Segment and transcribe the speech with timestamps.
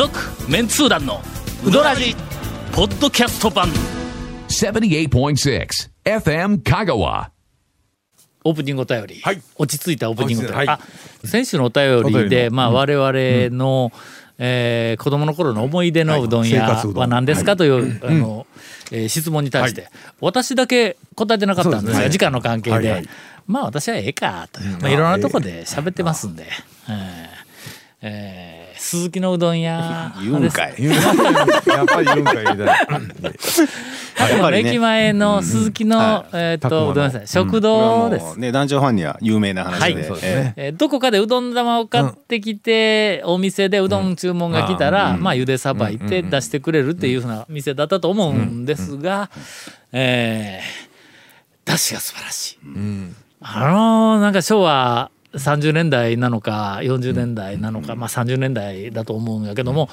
[0.00, 0.18] 続
[0.50, 1.20] メンツー団の
[1.62, 2.16] ウドラジ
[2.72, 3.68] ポッドキャスト版。
[4.48, 5.68] 78.6
[6.06, 7.28] FM Kagawa.
[8.44, 9.42] オープニングお便り、はい。
[9.56, 10.68] 落ち着いたオープニングお便り、はい。
[10.68, 10.80] あ
[11.26, 12.56] 先週のお便りりで、の。
[12.56, 13.92] まあ、我々の、
[14.38, 18.46] えー子供の頃の思い出のうどん屋は何ですかという、あの
[18.90, 19.90] えー質問に対して、
[20.22, 22.08] 私だけ答えてなかったんですが、ね。
[22.08, 23.04] 時間の関係で、はいはい。
[23.46, 24.96] まあ私はええかという、まあ、い。
[24.96, 26.46] ろんなとこで喋ってますんで、
[26.88, 26.94] えー
[28.00, 30.14] えー鈴木のうどん屋。
[30.24, 30.74] 言うんかやっ
[31.86, 32.74] ぱり言うんかいみたいな。
[34.56, 37.26] 駅前の鈴木の、はえーっとうどん屋さん。
[37.26, 38.40] 食堂はです。
[38.40, 39.94] ね、男女ファンには有名な話はい。
[39.94, 40.04] で。
[40.04, 40.54] そうですね。
[40.56, 49.28] えーどこかでうどん玉を買ってきて、お店でうどん注文が来たら、まあ茹でさばいて出してくれるっていうふうな店だったと思うんですが、
[49.92, 52.58] えー、出汁が素晴らしい。
[53.42, 59.88] あのーなんか昭和30年代なのか40年代なのか、まあ30年代だと思うんやけども、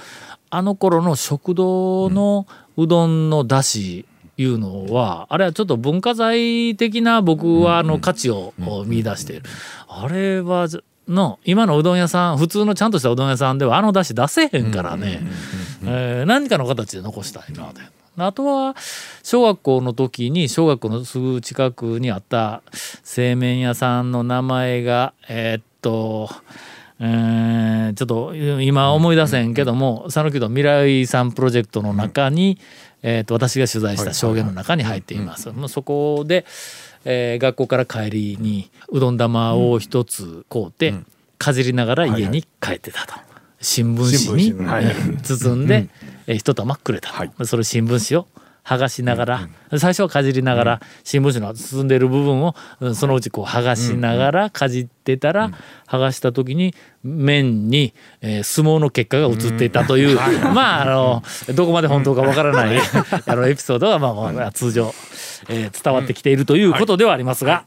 [0.50, 4.06] あの頃の食堂のうどんの出汁
[4.38, 8.54] いうのはあれはちょっと文化財的な僕はあの価値を
[8.86, 9.44] 見出している。
[9.88, 15.22] あれはじの今のうどん屋さん普通のちゃんとしたうどん屋さんではあの出汁出せへんからね、
[15.86, 17.97] えー何かの形で残したいなと。
[18.26, 18.76] あとは
[19.24, 22.64] 小学校の時に小学校のすぐ近くにあった
[23.04, 26.30] 製麺屋さんの名前がえーっと、
[27.00, 32.58] えーちょっと今思い出せんけども讃岐うどん未来さんプロジェクトの中に、
[33.02, 35.52] えーっと私が取材した証言の中に入っています。
[35.52, 36.46] もうそこで、
[37.06, 40.96] えー学校から帰りにうどん玉を一つ買うて、
[41.38, 43.14] かじりながら家に帰ってたと。
[43.62, 44.86] 新聞紙にはい。
[45.24, 45.88] 包んで、
[46.28, 47.10] えー一玉くれた。
[47.10, 47.32] と、はい。
[47.46, 48.28] それ新聞紙を
[48.66, 55.52] 剥がしながら、最初はかじりながら、新聞紙の包んでる部分をうんそのうちこう剥がしながらかじってたら、
[55.88, 60.18] 剥がした時に面に、えー相撲の結果が映っていたという、
[60.54, 61.24] まああの
[61.56, 62.78] どこまで本当かわからない
[63.26, 64.94] あのエピソードがまあまあ通常、
[65.48, 67.64] えー伝わってきているということではありますが、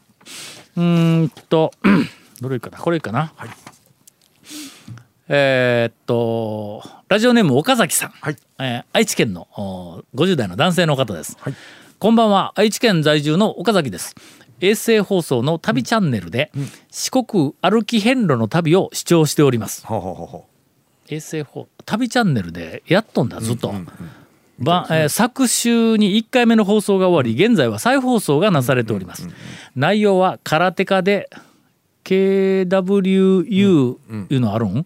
[0.77, 1.71] うーんと
[2.41, 2.77] どれかな？
[2.77, 3.33] これかな？
[5.33, 8.37] えーっとラジオネーム岡崎さん、はい。
[8.59, 11.53] えー愛知県のお50代の男性の方です、はい。
[11.99, 12.51] こんばんは。
[12.55, 14.13] 愛知県在住の岡崎です。
[14.59, 16.51] 衛星放送の旅チャンネルで
[16.89, 19.87] 四国歩き遍路の旅を視聴しております。
[19.87, 20.45] ほうほうほうほ
[21.07, 23.73] 衛星放旅チャンネルでやっとんだずっと、
[24.59, 29.29] ばえー昨週に1回目の放送が終わり現在は再放送がなされております、
[29.77, 31.29] 内容は空手家で
[32.03, 34.85] KWU いうのあるん、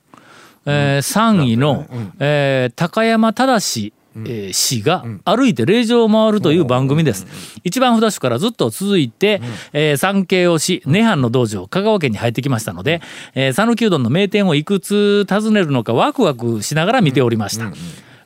[0.66, 1.86] えー3位の、
[2.20, 7.28] えー高山正えー氏が歩いて霊場を回るという番組です。
[7.64, 9.42] 一番札所からずっと続いて、
[9.74, 13.02] えー参詣をし、涅槃の道場、香川県に入ってきましたので、
[13.34, 17.72] えー讃岐うどんの名店をいくつ訪ねるのかワクワクしながら見ておりました。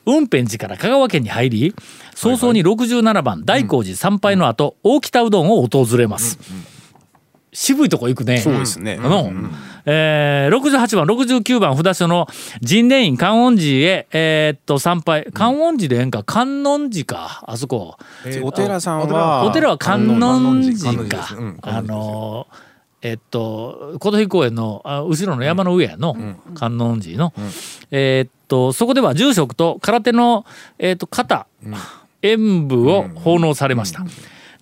[0.05, 1.75] 雲辺寺から香川県に入り、
[2.15, 6.39] 早々に67番大光寺参拝の後、大北うどんを訪れます。
[7.51, 8.37] 渋いとこ行くね。
[8.37, 8.99] そうですね。
[9.03, 9.31] あの、
[9.85, 12.27] えー、68番69番札所の
[12.67, 15.25] 神殿院観音寺へ、えーっと参拝。
[15.33, 16.23] 観音寺でええんか？
[16.23, 17.43] 観音寺か？
[17.45, 17.97] あそこ。
[18.25, 21.05] うお寺さんはお寺は観音寺。
[21.07, 21.27] か？
[21.61, 22.69] あのー
[23.01, 26.17] えっと琴飛公園のあ後ろの山の上やの、
[26.53, 27.33] 観音寺の、
[27.91, 30.45] えーっとそこでは住職と空手の、
[30.79, 31.47] えーっと肩、
[32.21, 34.03] 演舞を奉納されました。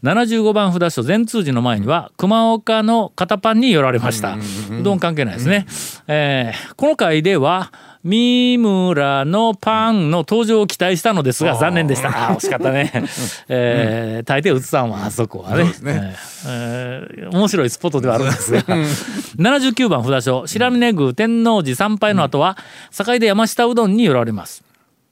[0.08, 4.36] 75番札所善通寺の前には熊岡の肩パンに寄られました。
[4.36, 5.66] うどん関係ないですね。
[6.08, 7.72] えーこの回では
[8.04, 12.10] 三村のパンの登場を期待したのですが残念でした。
[12.38, 12.92] 惜しかったね。
[13.50, 15.64] えー大抵映さんはあそこはね。
[15.66, 16.16] ねえー
[16.48, 22.58] えー面白いスポットではあるんですが79番札所白峰宮天王寺参拝の後は
[22.92, 24.67] 坂出山下うどんに寄られます。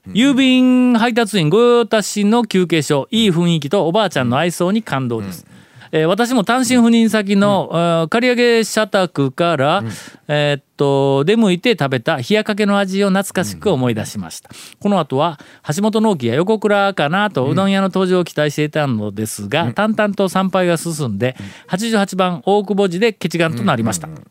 [0.08, 5.46] 郵便配達員御用達の休憩所いい雰囲気とおばあちゃんの愛想に感動です。
[5.92, 9.84] えー私も単身赴任先の、あー借り上げ社宅から、
[10.28, 14.50] えーっと出向いて食べた冷やかけの味を懐かしく思い出しました、
[14.80, 15.38] この後は
[15.74, 21.36] 橋本農機や横倉かなとうどん屋の登場を期待していたのですが、淡々と参拝が進んで
[21.68, 24.24] 88番大久保寺で決願となりました、うん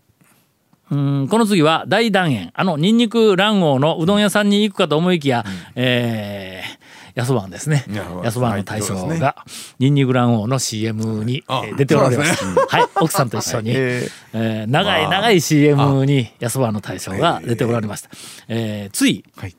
[0.89, 2.51] この次は大団円。
[2.53, 5.43] あのニンニク卵黄のうどん屋さんに行くかと思いきや、
[5.75, 6.85] えー
[7.17, 7.85] 安番ですね。
[8.23, 9.37] 安番の大将が
[9.79, 12.43] ニンニク卵黄の CM に、えー出ておられます。
[12.43, 12.85] はい。
[12.95, 18.09] 奥さんと一緒に、ええー長い長い CM に安番の大将が出ておられました、
[18.49, 18.91] えー。
[18.91, 19.55] ついはい。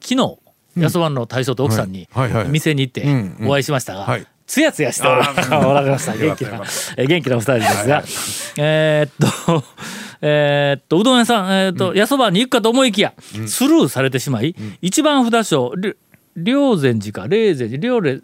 [0.00, 0.38] 昨日
[0.78, 2.08] 安番の大将と奥さんに
[2.48, 3.48] 店に行ってうんうん。
[3.48, 4.26] お会いしましたが、はい。
[4.46, 6.16] つやつやしておられました。
[6.16, 6.62] 元気な
[7.06, 8.04] 元気なお二人ですが、
[8.58, 9.12] えーっ
[9.56, 9.64] と、
[10.20, 13.14] えーっとうどん屋さん、えーっとやそばに行くかと思いきや、
[13.46, 15.94] スルーされてしまい、一番札所りょ
[16.74, 18.20] 霊禅寺か霊禅寺霊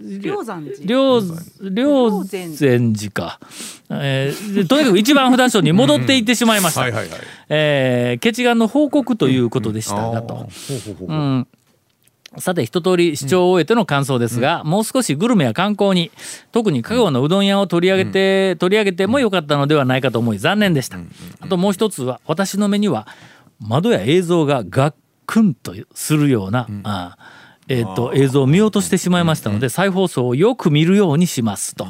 [2.54, 3.40] 禅寺か、
[3.90, 6.82] えーでとにかく一番札所に戻っていってしまいました。
[6.82, 7.20] はいはいはい。
[7.48, 10.10] えー、ケ願の報告ということでした。
[10.10, 10.34] がと。
[10.34, 10.46] ほう
[10.84, 11.08] ほうほう。
[11.08, 11.48] うん
[12.38, 16.10] さて一通り視聴を終えての感想ですが、もう少しグルメや観光に
[16.50, 20.98] 特に香川のうどん屋を取り上げて、取り上げてもよかったのではないかと思い残念でした、
[21.40, 23.06] あともう一つは私の目には
[23.60, 24.94] 窓や映像がガッ
[25.26, 27.16] クンとするような、あ
[27.68, 31.86] えー、と映像を見落としてしまいましたので再放送をよく見るようにしますと。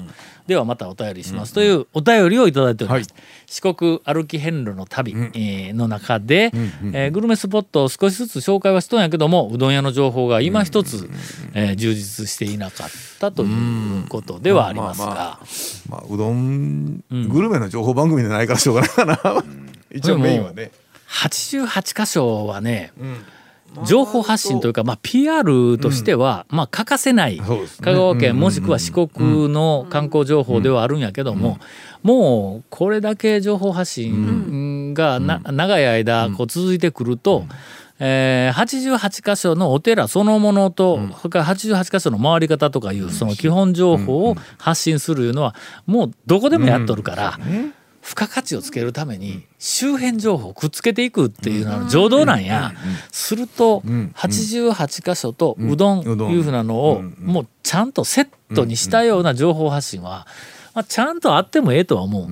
[0.46, 1.54] ではまたお便りします。
[1.54, 3.14] というお便りをいただいております、
[3.46, 6.50] 四国歩き遍路の旅、えーの中で、
[6.92, 11.08] えーグルメスポットを少しずつ紹介はしとんやけどもうどん屋の情報が今一つ、
[11.54, 12.88] えー充実していなかっ
[13.20, 15.38] たということではありますが、
[15.88, 19.44] まあうどん、グルメの情報番組でないからしょうがないかな。
[19.94, 20.72] 一応メインはね。
[21.08, 22.92] 88箇所はね、
[23.86, 31.58] 情報発信というか、まあ、PR としては、まあ、欠かせない香川県もしくは四国の観光情報ではあるんやけども、
[32.02, 37.46] もうこれだけ情報発信がな長い間こう続いてくると、
[37.98, 38.58] えー
[38.98, 45.54] 88箇所のお寺そのものと、それから88箇所の回り方とかいうその基本情報を発信するいうのは
[45.86, 47.38] もうどこでもやっとるから。
[48.02, 52.72] 付加価値をつけるために周辺情報をくっつけていくっていうのは情動なんや。
[53.12, 60.26] すると88箇所とうどんいうふうなのをもうちゃんとセットにしたような情報発信は
[60.75, 62.28] まあちゃんとあってもええとは思う。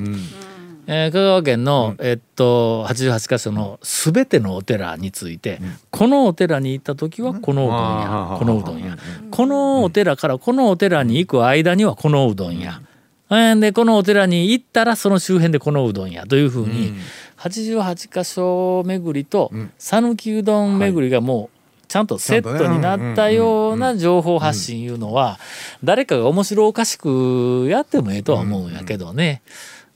[0.86, 8.98] えー香川県の、えっと88箇所の全てのお寺について、このお寺に行った時はこのうどんや、うんこのうどんや、
[9.30, 12.89] このお寺からこのお寺に行く間にはこのうどんや、えー
[13.30, 16.94] でこのお寺に行ったらその周辺でこのうどんやというふうに、
[17.38, 25.38] 88箇所巡りと讃岐うどん巡りがもうちゃんとセットになったような情報発信いうのは
[25.82, 29.42] 誰かが面白おかしくやってもええとは思うんやけどね。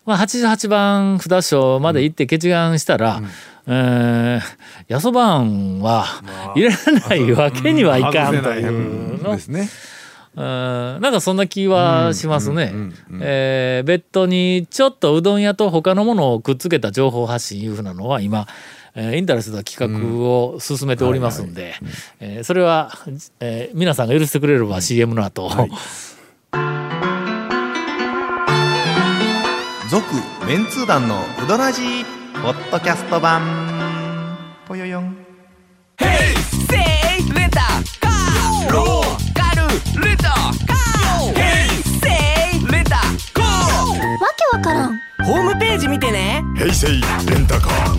[0.05, 3.23] まあ、88番札所まで行って決願したら、
[3.67, 4.41] えー、
[4.89, 6.05] やそばんは
[6.55, 6.77] 入れら
[7.09, 8.69] ないわけにはいかんとい
[9.17, 9.35] うの。
[9.35, 9.69] ですね。
[10.37, 10.43] うん。
[10.43, 12.73] なんかそんな気はしますね。
[13.21, 18.47] えー別途にちょっとうどん屋と他のものをくっつけた情報発信いうふうなのは今、
[18.95, 21.75] えーインタレストな企画を進めておりますんで、
[22.21, 22.91] えーそれは、
[23.41, 25.49] えー皆さんが許してくれれば CM の後、
[29.91, 30.05] 続
[30.47, 32.05] メンツー団のウドラジー
[32.43, 33.43] ポッドキャスト版。
[34.67, 35.14] ぽよよん
[44.55, 45.01] わからん。
[45.25, 46.41] ホームページ見てね。
[46.57, 46.95] 平成レ
[47.41, 47.99] ンタカー。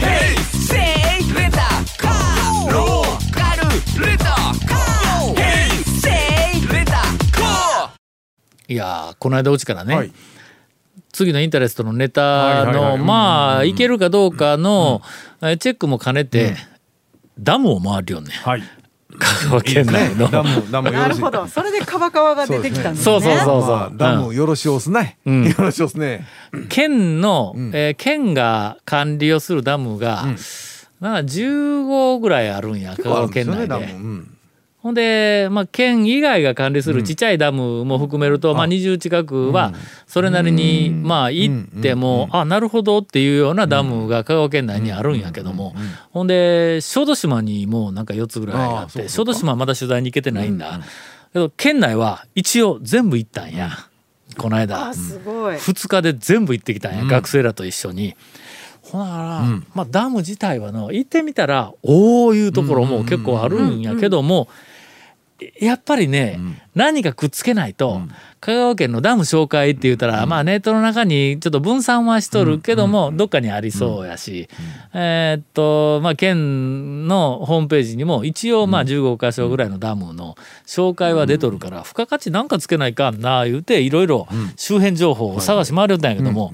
[0.54, 1.58] せいレンタ
[1.98, 2.72] カー。
[2.72, 5.36] ローカルレンタカー。
[5.36, 6.10] ヘイセ
[6.58, 8.74] イレンタカー。
[8.74, 10.14] いやーこの間うちからね、はい。
[11.12, 15.02] 次のインタレストのネタのまあいけるかどうかの
[15.42, 16.56] えーチェックも兼ねて、
[17.38, 18.32] ダムを回るよね。
[18.32, 18.64] はい。
[19.20, 20.30] 香川県内の。
[20.30, 21.00] ダムダムよろしい。
[21.02, 25.18] なるほどそれでカバカワが出てきたんですねそうそうそうまあダムよろしおすね。
[25.28, 26.26] んよろしおすね。
[26.70, 30.26] 県の、んえー県が管理をするダムが、
[31.00, 33.68] なんか15ぐらいあるんや香川県内で。
[33.68, 33.86] ダム。
[33.86, 34.35] うん
[34.86, 39.74] ほんで、まあ、県以外が管理するちっちゃいダムも含めると、まあ、20近くは
[40.06, 45.74] それなりに、まあ行っても、あなるほどっていうようなダムが香川県内にあるんやけども、
[46.12, 50.80] ほんで小豆島にもなんか4つぐらいあって小豆島はまだ取材に行けてないんだ、
[51.34, 53.72] けど県内は一応全部行ったんや、
[54.38, 54.90] この間。
[54.90, 55.56] あすごい。
[55.56, 58.16] 2日で全部行ってきたんや、学生らと一緒に。
[58.84, 59.42] ほなら、
[59.74, 64.48] まあ、ダム自体はの行ってみたらおおいうところも結構あるんやけども、
[65.60, 66.40] やっぱりね、
[66.76, 68.02] 何かくっつけないと、
[68.40, 74.48] 香川県のダム紹介って言ったら、まあネットの中にちょっと分散はしとるけども、どっかにありそうやし、
[74.94, 86.54] えーっとまあ県のホームページにも一応まあ15箇所ぐらいのダムの紹介は出とるから、付加価値なんかつけないかんな言うていろいろ周辺情報を探し回りよったんやけども、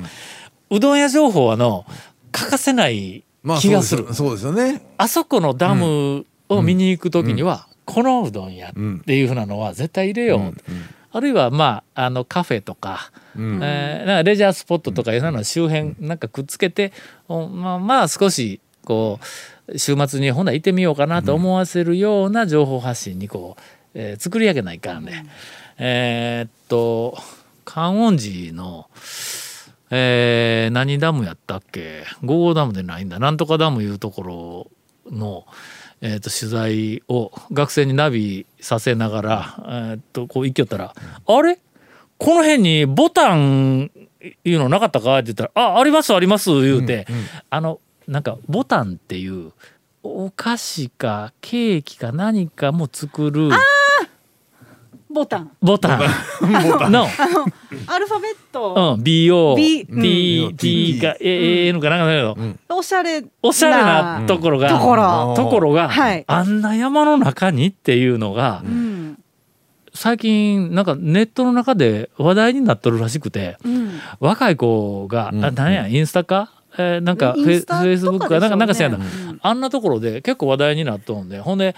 [0.72, 1.86] うどん屋情報はの
[2.32, 4.14] 欠かせないまあ気がする。
[4.14, 4.54] そうですよ。
[4.54, 4.82] そうですよね。
[4.98, 8.74] あそこのダムを見に行く時には、このうどん屋っ
[9.06, 10.54] ていうふうなのは絶対入れよう、
[11.12, 16.94] あるいはまああのカフェとか,、えーなんかレジャースポットとかいうの周辺なんかくっつけて、
[17.28, 19.20] おまあ、まあ少しこ
[19.68, 23.62] う週末にほんなら行ってみようかなと思わせるような情報発信にこう、
[23.94, 25.26] えー作り上げないかんね。
[25.78, 27.18] えーっと
[27.66, 28.90] 観音寺の
[29.90, 32.06] えー何ダムやったっけ？
[32.24, 33.20] 五号ダムでないんだ。
[33.20, 34.68] なんとかダムいうところ
[35.12, 35.46] の、
[36.02, 41.60] えー、と取材を学生にナビさせながら、えー、とこう行きよったら「あれ？
[42.18, 43.92] この辺にボタン
[44.44, 47.08] いうのなかったか?」って言ったら「あありますあります」言うて、
[47.50, 49.52] あのなんかボタンっていう
[50.04, 53.50] お菓子かケーキか何かも作る
[55.12, 55.52] ボタン。
[55.62, 56.00] ボタン。
[56.92, 57.08] の、
[57.88, 62.38] アルファベット、うん、BO、B T、T か A、N かなんかだけど、
[62.78, 63.24] おしゃれ。
[63.42, 65.34] おしゃれなところが、ところ。
[65.36, 66.24] ところが、はい。
[66.28, 69.18] あんな山の中にっていうのが、うん。
[69.94, 74.00] 最近なんかネットの中で話題になっとるらしくて、うん。
[74.20, 75.44] 若い子が、うん。
[75.46, 78.40] あなんやインスタか、えーなんかフェイスタフェイスブックか？
[78.40, 81.42] なんかなんかしやんだ、とかでしょうねあんなところで結構話題になっとんで。
[81.42, 81.76] ほんで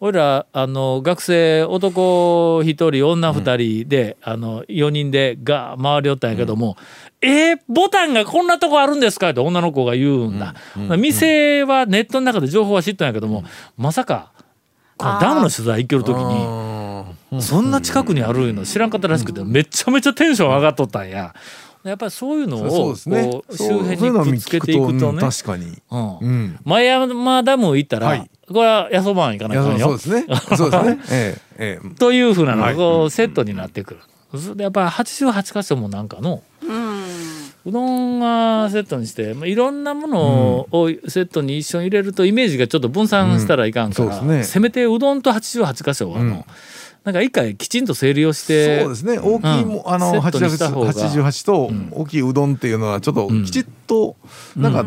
[0.00, 6.76] 俺らあの学生男一人女二人で、あの4人でが回りよったんやけども
[7.22, 10.54] 「えーボタンがこんなとこあるんですか?」って女の子が言うんだ、
[10.98, 13.44] 店はネットの中で情報は知ったんやけども、
[13.76, 14.32] まさか
[14.96, 16.76] このダムの取材行ける時に。
[17.40, 21.34] そんな近くにあるの知らんかったらしくてめちゃめちゃテンション上がっとったんや。
[21.90, 23.30] やっぱりそういうのをそうですね。
[23.30, 25.22] こう周辺にくっつけていくとうんね。
[25.22, 25.82] 確かに。
[25.90, 26.18] うん。
[26.18, 26.58] うん。
[26.64, 28.30] 前山ダム行ったら、はい。
[28.48, 30.02] これはやそばん行かないいかそうで。
[30.02, 30.26] すね。
[30.56, 30.98] そうですね。
[31.10, 31.94] ええええ。
[31.96, 34.00] というふうなのがセットになってくる。
[34.38, 37.04] それでやっぱり88箇所もなんかのうん。
[37.66, 40.20] うどんがセットにして、まあ、いろんなもの
[40.70, 44.12] をセットに一緒に入れるとイメージがちょっと分散したらいかんから、うん。
[44.12, 44.44] そうですね。
[44.44, 46.44] せめてうどんと88箇所はあの、うん
[47.06, 49.20] なんか一回きちんと整理をしてそうですね。
[49.20, 49.94] 大きいも、うん。
[49.94, 50.92] あのセットにした方が。
[50.92, 51.88] 88とん。
[51.92, 53.44] 大きいうどんっていうのはちょっとうん。
[53.44, 54.16] きちっと、
[54.56, 54.84] なんか、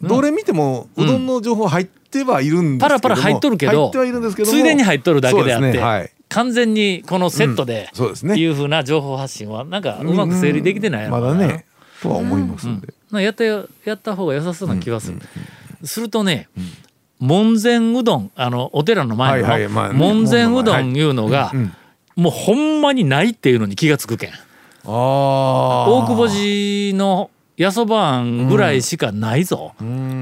[0.00, 5.78] どれ見てもうどんの情報入ってはいるんですけどもパラパラ入っとるけど入ってはいるんですけどもついでに入っとるだけであってね。
[5.80, 6.12] はい。
[6.28, 8.36] 完全にこのセットでそうですね。
[8.36, 11.64] いうふうな情報発信はなんかうまく整理できてないやろまうなだね。
[12.00, 15.18] とは思いますんで、まあやったよやった方が良さそうな気がする。
[15.82, 16.48] するとね、
[17.20, 21.72] 門前うどんあのお寺の前の、はいはいまあね門前うどんいうのが、うん
[22.16, 24.30] もうほんまにないっていうのに気がつくけん。
[24.30, 24.34] あ
[24.84, 24.90] あ
[25.88, 29.72] 大久保寺のやそばんぐらいしかないぞ。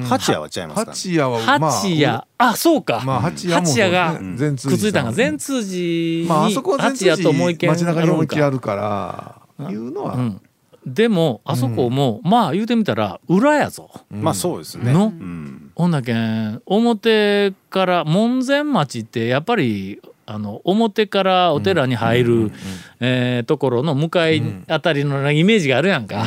[0.06, 0.90] 八夜は違いますか？
[0.90, 3.02] 八夜はまあ八夜、あそうか。
[3.02, 5.74] まあ八夜も八夜がくっついたんが善通寺
[6.22, 8.74] に、まああそこは善八夜通ともう一軒寺街中に思いっきりあるんか。
[8.74, 10.42] るからいうのは、うん。
[10.84, 13.90] でもあそこも、まあ言うてみたら裏やぞ。
[14.10, 14.92] まあそうですね。
[14.92, 15.06] の。
[15.06, 22.52] うんほんだけん表から門前町ってやっぱりあの表からお寺に入る、
[22.98, 26.26] えーところの向かいあたりのイメージがあるやんか。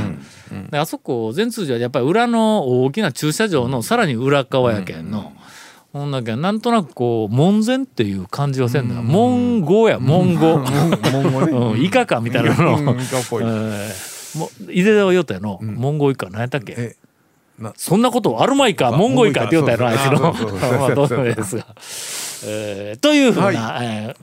[0.71, 5.33] であそこ善通寺はやっぱり裏の大きな駐車場のさらに裏側やけんの。
[5.91, 9.01] ほんだけんなんとなくこう門前っていう感じはせんのよ。
[9.01, 10.59] 門後や門後。
[11.11, 11.51] 門後ね。
[11.51, 12.77] うんイカかみたいなの。
[12.77, 13.01] うん。
[13.01, 13.43] イカっぽい。
[13.43, 14.37] えー。
[14.37, 16.95] もういでよったやの、モンゴイカ何やったっけ？
[17.75, 20.49] そんなことあるまいかモンゴイカって言うたやろあいつのそう。
[20.49, 21.65] そうそう まあどうですが、
[22.45, 24.13] えーというふうな、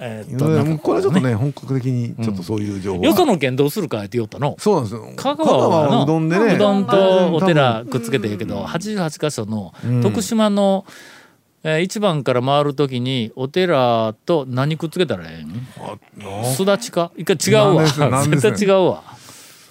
[0.82, 4.56] これはちょっとね本格的にちょっとそういう情報はよその県どうするかって言おったの？
[4.58, 5.06] そうなんですよ。
[5.16, 6.54] 香川はのうどんでね。
[6.54, 16.44] うどんとお寺くっつけてるけど88箇所の徳島の、えー一番から回るときにお寺と何くっつけたらええん？
[16.54, 17.10] すだちか？
[17.16, 17.82] 一回違うわ。
[17.82, 17.98] なんです。
[18.00, 18.42] なんです。
[18.50, 19.02] 絶対違うわ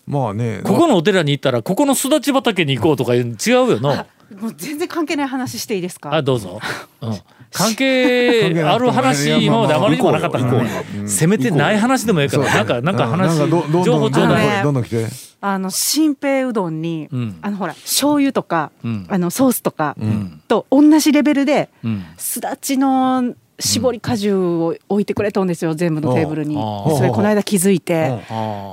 [0.07, 3.95] まあねここのお寺に行ったらここのすだち畑に行こうとかいうの違うよの
[4.39, 6.13] もう全然関係ない話していいですか？
[6.13, 6.59] あどうぞ、
[7.01, 7.19] うん、
[7.51, 10.69] 関係ある話今まであまりにもなかったからね
[11.07, 14.63] せめてない話でもいいからなんかなんか話なんかどどんどん情報ちょうだいあのね。
[14.63, 15.05] どんどん来て。
[15.41, 17.37] あの新平うどんに、うん。
[17.43, 19.05] あのほら醤油とか、うん。
[19.09, 20.41] あのソースとかん。
[20.47, 22.03] と同じレベルでうん。
[22.17, 26.55] すだちの絞り果汁を置いてくれたんですよ全部のテーブルに。
[26.55, 28.19] それこの間気づいて。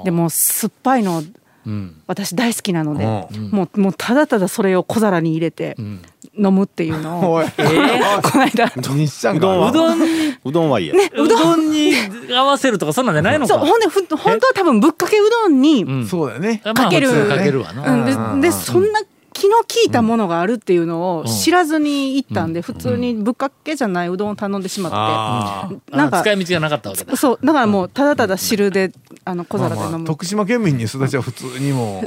[0.04, 1.22] でも酸っぱいの
[1.64, 1.94] うん。
[2.08, 3.50] 私大好きなのでうん。
[3.50, 6.00] もうもうただただそれを小皿に入れてん。
[6.36, 7.34] 飲むっていうのを。
[7.34, 7.46] おい。
[7.54, 8.64] この間。
[8.64, 9.70] うどんは？
[9.70, 10.06] うどんに
[10.44, 10.94] うどんはいいや。
[11.16, 11.70] うどん。
[11.70, 11.92] に
[12.34, 13.54] 合わせるとかそんなんじゃないのか。
[13.54, 16.06] そうほんでふ本当は多分ぶっかけうどんにうん。
[16.06, 16.60] そうだよね。
[16.64, 17.60] かける。
[17.60, 18.40] わな、うん。
[18.40, 19.00] ででそんな
[19.32, 27.16] 気の利いたものがあるっていうのを知らずに行ったんで普通にぶっかけじゃないうどんを頼んでしまっあてなんかあ使い道がなかったわけだ。
[27.16, 28.92] そうだからもうただただ汁で
[29.24, 30.04] あの小皿で飲む。
[30.06, 32.02] 徳島県民にすだちは普通にも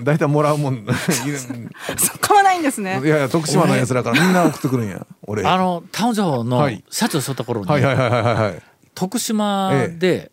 [0.00, 0.86] う大体もらうもん。
[2.20, 3.00] 買わないんですね。
[3.04, 5.06] やいや徳島のやつらからみんな送ってくるんや。
[5.26, 5.44] 俺。
[5.44, 6.84] あのタウン情報のはい。
[6.90, 8.62] 社長しとった頃に、はいはいはいはいはい
[8.94, 10.30] 徳島で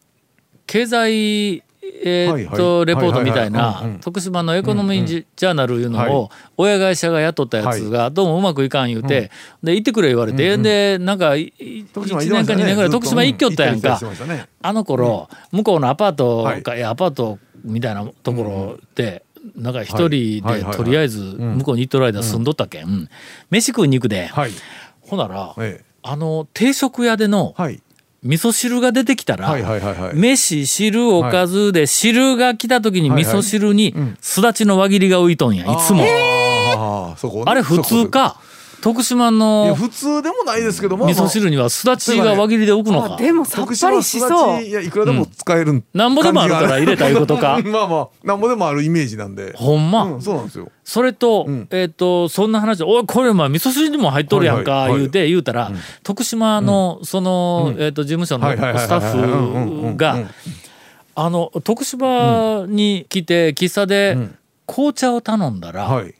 [0.68, 2.86] 経済えーっはいとはい。
[2.86, 9.32] レポートみたいなん徳島のエコノミージジャーナルいうのを親会社が雇ったやつがどうもうまくいかん言うて
[9.64, 11.54] で行ってくれ言われてでなんかい
[11.94, 14.00] 徳島1年か2年ぐらい徳島行きよったやんか。
[14.62, 16.64] あの頃向こうのアパートはい。
[16.64, 19.24] かいやアパートみたいなところで
[19.56, 23.10] なんか一人でとりあえず向こうに行っとる間住んどったけん、
[23.50, 24.52] 飯食いに行くで、はい。
[25.02, 25.86] ほなら、ええ。
[26.02, 27.82] あの定食屋でのはい
[28.24, 29.56] 味噌汁が出てきたら、
[30.14, 36.04] 飯汁おかずで汁が来た時に味噌汁にすだちの輪切りが浮いとんやいつも。
[37.46, 38.40] あれ普通か
[38.82, 43.16] 徳島いやの普通でもないですけどまあまあ味噌汁にはすだちが輪切りで浮くのか。
[43.16, 44.64] あでもさっ徳ぱりしそう。
[44.64, 47.60] ちいやいくらでも使えるなんぼでもあるから入れたいうことか。
[47.66, 49.54] まあまあなんぼでもあるイメージなんで。
[49.56, 50.70] ほんま、うんそうなんですよ。
[50.84, 51.68] それと、ん。
[51.72, 54.92] えっ、とそんな話で「おいこれお前味噌汁にも入っとるやんか」はいはい。
[54.92, 55.00] はい。
[55.00, 55.72] 言うて、言うたら、
[56.04, 58.58] 徳島のその、えっ、と事務所のス
[58.88, 60.18] タッフが
[61.16, 64.18] あの徳島に来て喫茶で
[64.66, 66.16] 紅茶を頼んだら、はい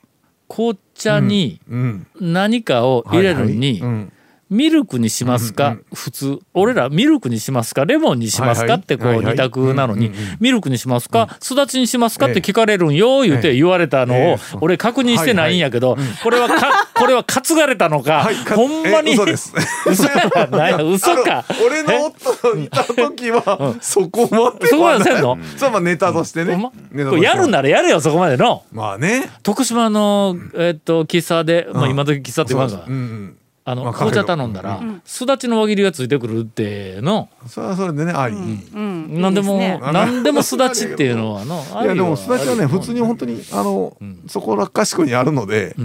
[0.50, 2.08] 紅茶にうん。
[2.20, 3.92] 何かを入れるに、はいはい。
[3.92, 4.14] うん
[4.50, 6.40] ミルクにしますか、普通。
[6.54, 7.86] 俺らミルクにしますか？
[7.86, 8.82] レモンにしますか、はいはい。
[8.82, 9.26] ってこうはいはい。
[9.34, 12.28] 二択なのに、うんうんうんミルクにしますか、すだちにしますか？
[12.28, 14.38] って聞かれるんよ言うて言われたのを、ええ。
[14.62, 19.54] 俺確認してないんやけど、これはか これは担がれたのか、はいかほんまにえ嘘です。
[19.86, 21.46] 嘘やな 嘘か。
[21.66, 25.38] 俺の夫のいた時はそこまでそこまでせんの？
[25.58, 26.56] そうまあネタとしてね。
[26.56, 26.72] ほ
[27.18, 27.22] ん。
[27.22, 28.64] やるんならやれよそこまでの。
[28.72, 29.30] まあね。
[29.44, 31.92] 徳島の、えっと喫茶で、まあ、うん。
[31.92, 33.36] 今時喫茶って言わんがそうですうん
[33.72, 38.36] あのまあ紅茶頼んだらすだちの輪切りがついてくるってのうんそれはそれでねあり。
[38.36, 39.80] うん何でもいいすね。
[39.94, 43.96] 何でもすだちっていうのはのいやでもすだちはね普通に本当にあの
[44.28, 45.76] そこらかしこにあるので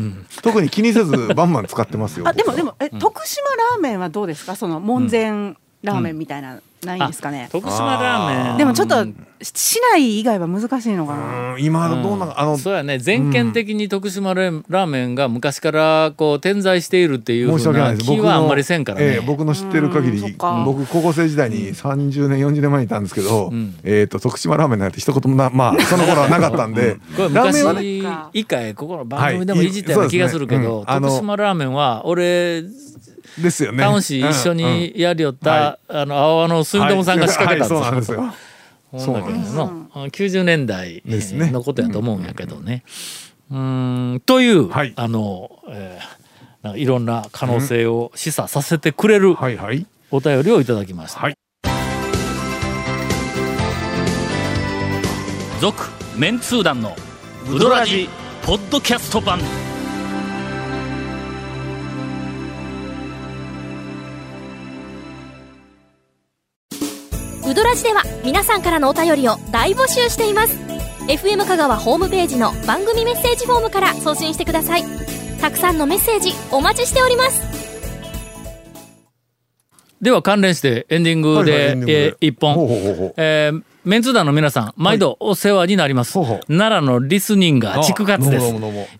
[0.42, 4.56] 特に気にせずバンバン使ってますよあでもでもえ徳島ラーメンはどうですか？
[4.56, 7.48] その門前ラーメンみたいなないんですかね。
[7.50, 8.58] 徳島ラーメン。
[8.58, 9.06] でもちょっと
[9.42, 11.52] 市内以外は難しいのかな。
[11.54, 12.28] うん今どうなん。
[12.28, 12.98] かあのそうやね。
[12.98, 18.10] 全県的に徳島ラーメンが昔からこう点在しているっていうな訳ないです。
[18.10, 20.62] 気はあんまりせんからね、ええ僕の知ってる限りか。
[20.64, 23.74] 僕高校生時代に30年40年前にいたんですけど、ん。
[23.84, 26.96] えっ、と徳島ラーメンなんて一言もなまあ その頃はなかったんで。
[27.16, 29.70] これラーメンはね昔ね一回ここの番組でもい。
[29.70, 32.62] じったような気がするけど、徳島ラーメンは俺
[33.42, 33.82] ですよね。
[33.82, 34.66] タウン市一緒うんうん。
[34.66, 37.92] にやりよった、はあの青々の住友さんが仕掛けたはい。
[37.92, 39.36] はいそうなんよ。
[39.36, 39.66] ですよ。
[39.66, 41.50] ほんだけどの90年代ですね。
[41.50, 42.84] のことやと思うんやけどね。
[43.50, 44.92] うーんという、はい。
[44.96, 46.24] あの、えー
[46.64, 49.86] なんかいろんな可能性を示唆させてくれるはいはい。
[50.10, 51.20] お便りをいただきました。
[51.20, 51.34] はい。
[55.60, 55.82] 続
[56.16, 56.96] メンツー団の
[57.50, 58.08] ウドラジ
[58.46, 59.40] ポッドキャスト版。
[67.54, 70.58] ドラジでは皆さんからのお便りを大募集しています。
[71.08, 74.84] FM 香川ホームページの番組メッセージフォームから送信してください。
[75.40, 77.42] たくさんのメッセージお待ちしております。
[80.00, 82.16] では関連してエンディングで,、はいはいエンディングで。
[82.20, 82.32] え
[83.50, 83.64] 本。
[83.84, 86.14] メンツ団の皆さん、毎度お世話になります。
[86.14, 86.40] ほうほう。
[86.46, 88.54] 奈良のリスニンガー、あ畜活です。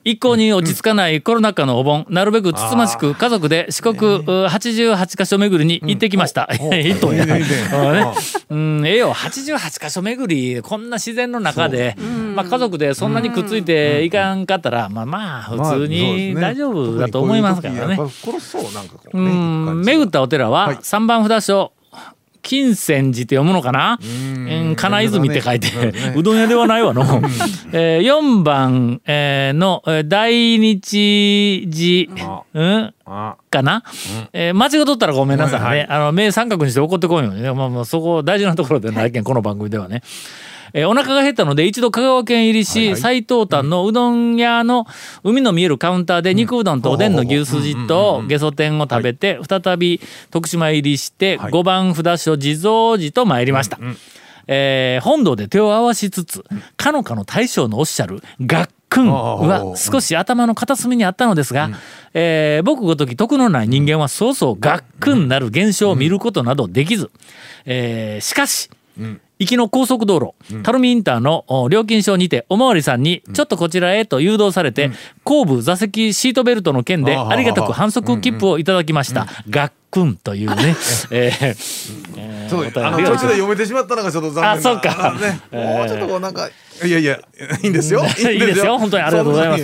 [0.04, 3.98] 一向に落ち着かないコロナ禍のお盆、なるべくつつましく家族で四国う
[4.46, 6.50] 88カ所巡りに行ってきました。
[6.52, 7.24] 一頭や。
[7.38, 7.48] いいね。
[8.50, 11.96] うんええよ、88カ所巡り、こんな自然の中で、
[12.34, 17.98] まあ家族でそんなにくっついていかんかったら、まあまあ、普まあ通に大丈夫だと思いますからね。
[19.14, 20.78] うん巡ったお寺ははい。
[20.82, 21.72] 三番札所、
[22.44, 23.98] 金泉寺って読むのかな？
[24.00, 24.76] うん。
[24.76, 25.68] 金泉って書いて、
[26.14, 27.02] うどん屋ではないわの。
[27.72, 32.94] えー、4番、えーの、えー大日寺、うん？
[33.06, 33.36] あ。
[33.50, 33.82] かな、
[34.32, 35.66] えー間違っとったらごめんなさいね。
[35.66, 37.52] はいあの、目三角にして怒ってこいよね。
[37.52, 40.02] まあまあ、そこ大事なところでないけん、この番組ではね。
[40.76, 44.86] えーお腹が減ったので一度香川県入りし、最東端のうどん屋の
[45.22, 51.52] 海の見えるカウンターで肉うどんとおでんの牛すじとゲソ天を食べて再び徳島入りしてはい。
[51.52, 53.78] 5番札所地蔵寺と参りました。
[54.46, 56.44] えー本堂で手を合わしつつ
[56.76, 61.70] かのかの大将のおっしゃる「がっくん」は少し頭の片隅にあったのですが、
[62.14, 67.10] えー僕ごとき徳のない人間はそうそうがっくんなる現象を見ることなどできず、
[67.64, 68.68] えーしかし、
[69.38, 74.92] 行きの高速道路、垂水インターのお料金所にておまわりさんにちょっとこちらへと誘導されて、
[75.24, 79.26] 後部座席シートベルトの件でありがたく反則切符をいただきました。
[79.50, 80.76] がっくんというね、
[81.10, 85.14] えーえーちょっとあのお便りが途中で読めてしまったのがちょっと残念なあそうか。
[85.50, 86.48] もうちょっとこうなんか
[86.84, 87.18] いやいや
[87.62, 88.04] いいんですよ。
[88.04, 88.78] いいですよ。
[88.78, 89.62] 本当にありがとうございます。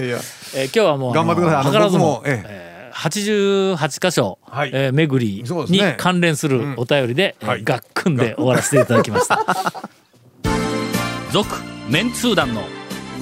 [0.56, 1.60] えー今日はもう頑張ってください。
[1.60, 2.48] あの図らずも僕もええ。
[2.48, 2.59] えー
[3.00, 4.70] 88箇所、はい。
[4.74, 7.64] えー巡りに関連するお便りで、えーはい。
[7.64, 9.38] がっくんで終わらせていただきました。
[11.32, 11.48] 続
[11.88, 12.62] メンツー団の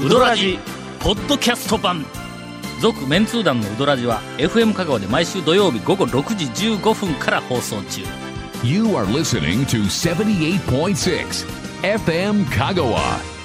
[0.05, 0.59] ウドラジ
[0.99, 2.05] ポッドキャスト版。
[2.81, 8.03] 続メンツー団のウドラジは FM 香川で毎週土曜日午後6時15分から放送中。
[8.65, 11.47] You are listening to 78.6
[11.83, 13.38] FM Kagawa.